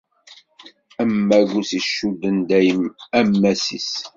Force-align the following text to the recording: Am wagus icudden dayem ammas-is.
Am 1.01 1.13
wagus 1.29 1.69
icudden 1.79 2.37
dayem 2.49 2.83
ammas-is. 3.19 3.91